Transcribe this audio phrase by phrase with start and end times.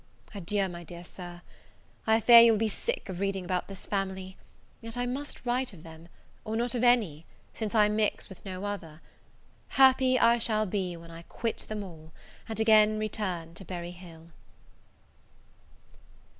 [0.33, 1.43] Adieu, my dear Sir.
[2.07, 4.35] I fear you will be sick of reading about this family;
[4.81, 6.09] yet I must write of them,
[6.43, 8.99] or not of any, since I mix with no other.
[9.77, 12.11] Happy I shall be when I quit them all,
[12.49, 14.29] and again return to Berry Hill.